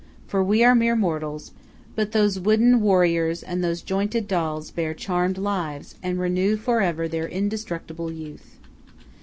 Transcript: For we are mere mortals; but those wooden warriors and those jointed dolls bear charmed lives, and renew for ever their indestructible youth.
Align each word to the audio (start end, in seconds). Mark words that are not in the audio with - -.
For 0.25 0.43
we 0.43 0.63
are 0.63 0.73
mere 0.73 0.95
mortals; 0.95 1.51
but 1.95 2.11
those 2.11 2.39
wooden 2.39 2.81
warriors 2.81 3.43
and 3.43 3.63
those 3.63 3.83
jointed 3.83 4.27
dolls 4.27 4.71
bear 4.71 4.95
charmed 4.95 5.37
lives, 5.37 5.93
and 6.01 6.19
renew 6.19 6.57
for 6.57 6.81
ever 6.81 7.07
their 7.07 7.27
indestructible 7.27 8.11
youth. 8.11 8.57